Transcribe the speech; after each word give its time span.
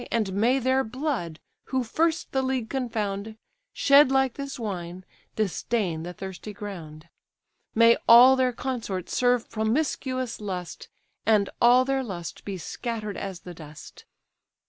And 0.11 0.33
may 0.33 0.57
their 0.57 0.83
blood, 0.83 1.39
who 1.65 1.83
first 1.83 2.31
the 2.31 2.41
league 2.41 2.71
confound, 2.71 3.37
Shed 3.71 4.11
like 4.11 4.33
this 4.33 4.57
wine, 4.57 5.05
disdain 5.35 6.01
the 6.01 6.11
thirsty 6.11 6.53
ground; 6.53 7.07
May 7.75 7.97
all 8.09 8.35
their 8.35 8.51
consorts 8.51 9.13
serve 9.15 9.47
promiscuous 9.51 10.41
lust, 10.41 10.89
And 11.23 11.51
all 11.61 11.85
their 11.85 12.01
lust 12.03 12.43
be 12.45 12.57
scatter'd 12.57 13.15
as 13.15 13.41
the 13.41 13.53
dust!" 13.53 14.05